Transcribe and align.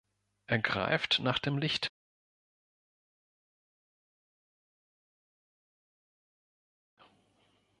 Er 0.47 0.57
greift 0.57 1.19
nach 1.19 1.37
dem 1.37 1.59
Licht. 1.59 1.91